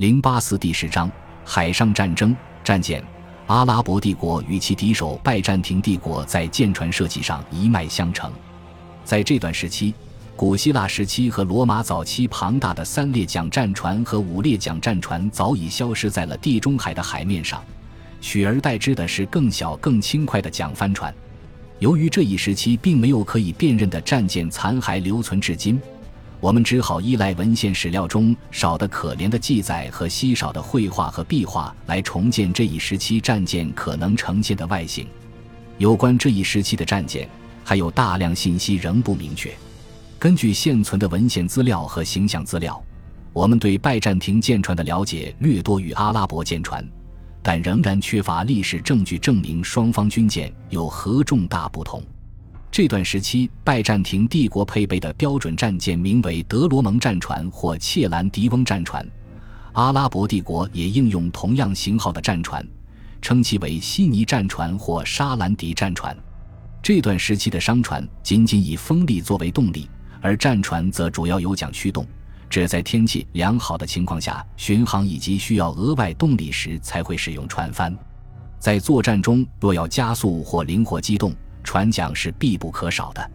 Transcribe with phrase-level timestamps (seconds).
[0.00, 1.12] 零八四第十章
[1.44, 3.04] 海上战争战舰。
[3.48, 8.32] 阿拉伯帝国与其敌手拜占庭帝国在舰船设计上一脉相承。
[9.04, 9.92] 在这段时期，
[10.34, 17.62] 古希腊时期和罗马早期庞大的三列桨战船和五列桨战船早已消失在了地中海的海面上，
[18.22, 21.14] 取而代之的是更小、更轻快的桨帆船。
[21.78, 25.78] 由于这一时期并没有可以辨认的战舰残骸留存至今。
[26.40, 35.06] 我们只好依赖文献史料中少得可怜的记载和稀少的绘画和壁画来重建这一时期战舰可能呈现的外形。
[35.76, 37.28] 有关这一时期的战舰，
[37.62, 39.52] 还有大量信息仍不明确。
[40.18, 42.82] 根据现存的文献资料和形象资料，
[43.34, 46.82] 我们对拜占庭舰船的了解略多于阿拉伯舰船，
[47.42, 52.02] 但仍然缺乏历史证据证明双方军舰有何重大不同。
[52.72, 59.04] 这段时期，拜占庭帝国配备的标准战舰名为德罗蒙战船或切兰迪翁战船，
[59.72, 62.64] 阿拉伯帝国也应用同样型号的战船，
[63.20, 66.16] 称其为悉尼战船或沙兰迪战船。
[66.80, 69.90] 这段时期的商船仅仅以风力作为动力，
[70.20, 72.06] 而战船则主要由桨驱动，
[72.48, 77.92] 只在天气良好的情况下巡航以及需要额外动力时才会使用船帆。
[78.60, 81.34] 在作战中，若要加速或灵活机动，
[81.70, 83.30] 船桨是必不可少的。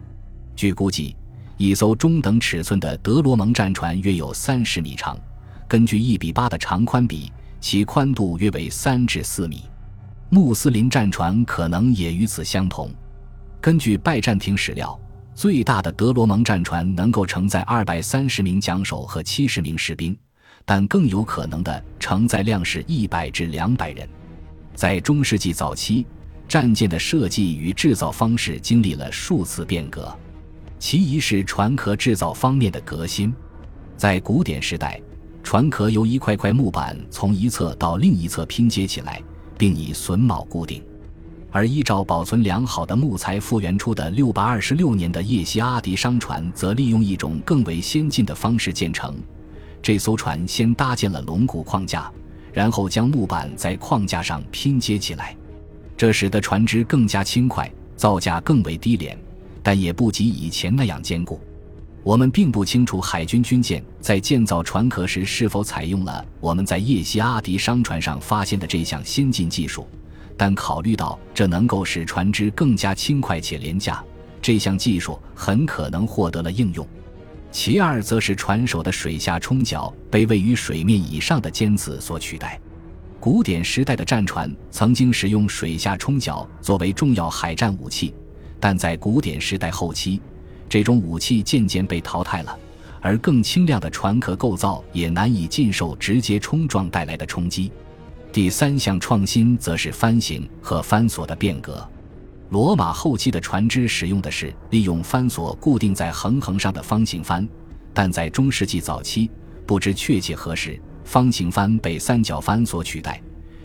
[0.54, 1.16] 据估计，
[1.56, 5.18] 一艘中等尺寸的德罗蒙战船约有三十米长，
[5.66, 9.62] 根据一比八的长宽比，其宽度约为三至四米。
[10.28, 12.90] 穆斯林战船可能也与此相同。
[13.58, 15.00] 根据拜占庭史料，
[15.34, 20.14] 最大的德罗蒙战船能够承载二百三十名桨手和七十名士兵，
[20.66, 24.06] 但更有可能的承载量是一百至两百人。
[24.74, 26.04] 在中世纪早期。
[26.48, 30.16] 战舰的设计与制造方式经历了数次变革，
[30.78, 33.34] 其一是船壳制造方面的革新。
[33.96, 35.00] 在古典时代，
[35.42, 39.20] 船壳由一块块木板从一侧到另一侧拼接起来，
[39.58, 40.80] 并以榫卯固定；
[41.50, 49.16] 而依照保存良好的木材复原出的六百二十六年的叶西阿迪商船，则利用一种更为先进的方式建成。
[49.82, 52.10] 这艘船先搭建了龙骨框架，
[52.52, 55.36] 然后将木板在框架上拼接起来。
[55.96, 59.18] 这使得船只更加轻快，造价更为低廉，
[59.62, 61.40] 但也不及以前那样坚固。
[62.02, 69.88] 我们并不清楚海军军舰在建造船壳时是否采用了我们在叶西阿迪商船上发现的这项先进技术，
[70.36, 74.04] 但考虑到这能够使船只更加轻快且廉价，
[74.40, 76.86] 这项技术很可能获得了应用。
[77.50, 82.60] 其二，则是船首的水下冲角被位于水面以上的尖刺所取代。
[83.26, 88.14] 古典时代的战船曾经使用水下冲角作为重要海战武器，
[88.60, 90.22] 但在古典时代后期，
[90.68, 92.56] 这种武器渐渐被淘汰了，
[93.00, 97.72] 而更轻量的船壳构造也难以禁受直接冲撞带来的冲击。
[98.30, 101.84] 第三项创新则是帆型和帆索的变革。
[102.50, 107.44] 罗马后期的船只使用的是利用帆索固定在横横上的方形帆，
[107.92, 109.28] 但在中世纪早期，
[109.66, 110.80] 不知确切何时。
[111.06, 113.22] 方形帆被三角帆所取代，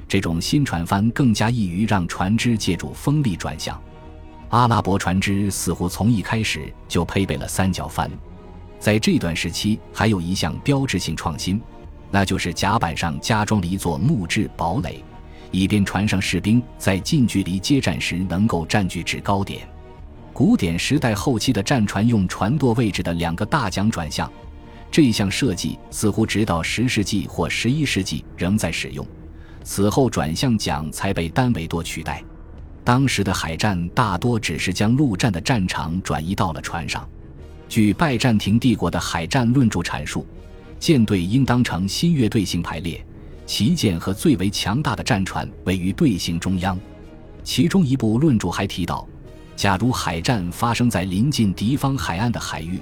[0.07, 3.81] 这种新船帆更加易于让船只借助风力转向。
[4.49, 8.09] 阿拉伯船只似乎从一开始就配备了三角帆。
[8.79, 11.59] 在这段时期，还有一项标志性创新，
[12.11, 15.03] 那就是甲板上加装了一座木质堡垒，
[15.49, 19.67] 以便船上士兵在近距离接战时能够占据制高点。
[20.31, 24.31] 古典时代后期的战船用船舵位置的两个大桨转向。
[24.91, 29.07] 这项设计似乎直到十世纪或十一世纪仍在使用，
[29.63, 32.21] 此后转向桨才被单维舵取代。
[32.83, 37.07] 当时的海战大多只是将陆战的战场转移到了船上。
[37.69, 40.27] 据拜占庭帝国的海战论著阐述，
[40.77, 43.01] 舰队应当呈新月队形排列，
[43.45, 46.77] 旗舰和最为强大的战船位于队形中央。
[47.43, 49.07] 其中一部论著还提到，
[49.55, 52.77] 假如海战发生在临近敌方海岸的海域。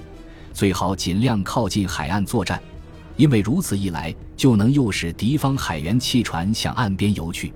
[0.52, 2.60] 最好尽量靠近海岸作战，
[3.16, 7.52] 因为如此一来就能诱使敌方海员弃船向岸边游去。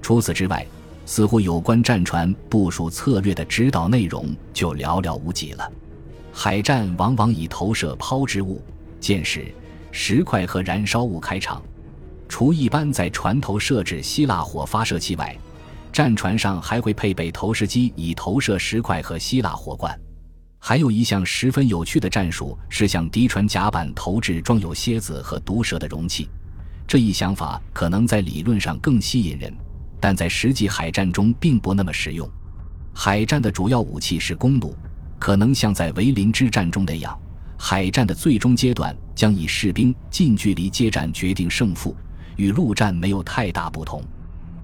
[0.00, 0.66] 除此之外，
[1.04, 5.70] 似乎有关战船部署策略的指导内容就寥寥无几了。
[6.32, 8.62] 海战往往以投射抛掷物、
[9.00, 9.52] 箭矢、
[9.90, 11.60] 石块和燃烧物开场。
[12.28, 15.36] 除一般在船头设置希腊火发射器外，
[15.90, 19.98] 战船上还会配备投石机，以投射石块和希腊火罐。
[20.58, 26.28] 还有一项十分有趣的战术是向敌船甲板投掷装有蝎子和毒蛇的容器。
[26.86, 29.54] 这一想法可能在理论上更吸引人，
[30.00, 32.28] 但在实际海战中并不那么实用。
[32.94, 34.74] 海战的主要武器是弓弩，
[35.18, 37.16] 可能像在维林之战中那样，
[37.58, 41.94] 海战的最终阶段将以士兵近距离接战决定胜负，
[42.36, 44.02] 与陆战没有太大不同。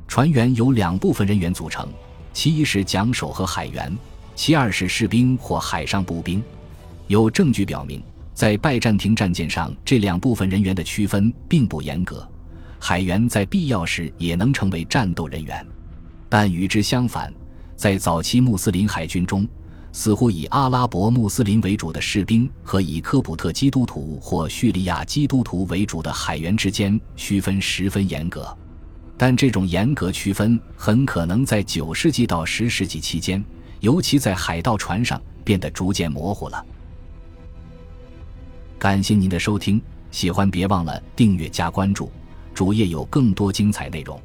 [0.08, 1.88] 船员由两部分人员组成，
[2.32, 3.96] 其一是桨手和海员，
[4.34, 6.42] 其二是士兵或海上步兵。
[7.06, 8.02] 有证据表明，
[8.32, 12.26] 在拜占庭战舰上，这两部分人员的区分并不严格。
[12.78, 15.66] 海员在必要时也能成为战斗人员，
[16.28, 17.32] 但与之相反，
[17.76, 19.48] 在早期穆斯林海军中，
[19.92, 28.54] 似乎以阿拉伯穆斯林为主的士兵和以科普特基督徒或叙利亚基督徒为主的海员之间区分十分严格。
[29.16, 33.42] 但这种严格区分很可能在九世纪到十世纪期间，
[33.84, 36.64] 尤其在海盗船上变得逐渐模糊了。
[38.78, 39.78] 感谢您的收听，
[40.10, 42.10] 喜欢别忘了订阅加关注。
[42.54, 44.18] 主页有更多精彩内容。